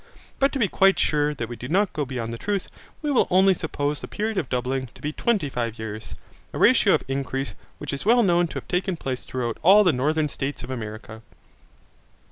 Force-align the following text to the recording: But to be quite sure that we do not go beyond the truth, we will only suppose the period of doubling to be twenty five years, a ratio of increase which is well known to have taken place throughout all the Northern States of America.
But 0.39 0.51
to 0.53 0.57
be 0.57 0.67
quite 0.67 0.97
sure 0.97 1.35
that 1.35 1.47
we 1.47 1.55
do 1.55 1.67
not 1.69 1.93
go 1.93 2.05
beyond 2.05 2.33
the 2.33 2.39
truth, 2.39 2.69
we 3.03 3.11
will 3.11 3.27
only 3.29 3.53
suppose 3.53 4.01
the 4.01 4.07
period 4.07 4.35
of 4.35 4.49
doubling 4.49 4.87
to 4.95 4.99
be 4.99 5.13
twenty 5.13 5.47
five 5.47 5.77
years, 5.77 6.15
a 6.53 6.57
ratio 6.57 6.93
of 6.95 7.03
increase 7.07 7.53
which 7.77 7.93
is 7.93 8.03
well 8.03 8.23
known 8.23 8.47
to 8.47 8.55
have 8.55 8.67
taken 8.67 8.97
place 8.97 9.23
throughout 9.23 9.59
all 9.61 9.83
the 9.83 9.93
Northern 9.93 10.27
States 10.27 10.63
of 10.63 10.71
America. 10.71 11.21